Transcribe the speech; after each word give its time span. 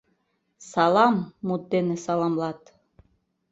«Салам» 0.71 1.15
мут 1.47 1.63
дене 1.73 1.95
саламлат. 2.03 2.59